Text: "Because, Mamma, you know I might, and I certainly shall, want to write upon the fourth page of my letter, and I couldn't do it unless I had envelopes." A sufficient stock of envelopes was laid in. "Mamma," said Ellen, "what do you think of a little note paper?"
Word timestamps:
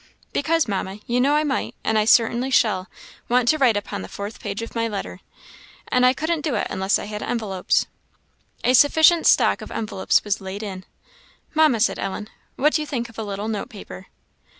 "Because, 0.33 0.67
Mamma, 0.67 0.99
you 1.05 1.21
know 1.21 1.35
I 1.35 1.43
might, 1.43 1.75
and 1.83 1.95
I 1.95 2.05
certainly 2.05 2.49
shall, 2.49 2.89
want 3.29 3.47
to 3.49 3.59
write 3.59 3.77
upon 3.77 4.01
the 4.01 4.07
fourth 4.07 4.39
page 4.39 4.63
of 4.63 4.73
my 4.73 4.87
letter, 4.87 5.19
and 5.89 6.07
I 6.07 6.11
couldn't 6.11 6.41
do 6.41 6.55
it 6.55 6.65
unless 6.71 6.97
I 6.97 7.05
had 7.05 7.21
envelopes." 7.21 7.85
A 8.63 8.73
sufficient 8.73 9.27
stock 9.27 9.61
of 9.61 9.69
envelopes 9.69 10.23
was 10.23 10.41
laid 10.41 10.63
in. 10.63 10.85
"Mamma," 11.53 11.79
said 11.79 11.99
Ellen, 11.99 12.29
"what 12.55 12.73
do 12.73 12.81
you 12.81 12.87
think 12.87 13.09
of 13.09 13.19
a 13.19 13.23
little 13.23 13.47
note 13.47 13.69
paper?" 13.69 14.07